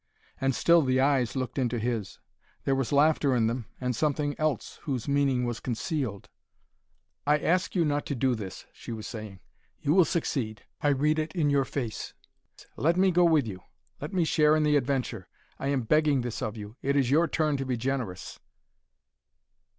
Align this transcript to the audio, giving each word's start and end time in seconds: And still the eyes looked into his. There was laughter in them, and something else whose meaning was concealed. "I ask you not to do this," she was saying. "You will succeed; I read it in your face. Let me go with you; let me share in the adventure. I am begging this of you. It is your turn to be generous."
And 0.39 0.55
still 0.55 0.81
the 0.81 0.99
eyes 0.99 1.35
looked 1.35 1.59
into 1.59 1.77
his. 1.77 2.17
There 2.63 2.73
was 2.73 2.91
laughter 2.91 3.35
in 3.35 3.45
them, 3.45 3.67
and 3.79 3.95
something 3.95 4.33
else 4.39 4.79
whose 4.85 5.07
meaning 5.07 5.45
was 5.45 5.59
concealed. 5.59 6.27
"I 7.27 7.37
ask 7.37 7.75
you 7.75 7.85
not 7.85 8.07
to 8.07 8.15
do 8.15 8.33
this," 8.33 8.65
she 8.73 8.91
was 8.91 9.05
saying. 9.05 9.41
"You 9.79 9.93
will 9.93 10.05
succeed; 10.05 10.63
I 10.81 10.87
read 10.87 11.19
it 11.19 11.35
in 11.35 11.51
your 11.51 11.65
face. 11.65 12.15
Let 12.75 12.97
me 12.97 13.11
go 13.11 13.25
with 13.25 13.45
you; 13.45 13.61
let 13.99 14.11
me 14.11 14.23
share 14.25 14.55
in 14.55 14.63
the 14.63 14.75
adventure. 14.75 15.27
I 15.59 15.67
am 15.67 15.83
begging 15.83 16.21
this 16.21 16.41
of 16.41 16.57
you. 16.57 16.77
It 16.81 16.95
is 16.95 17.11
your 17.11 17.27
turn 17.27 17.55
to 17.57 17.65
be 17.67 17.77
generous." 17.77 18.39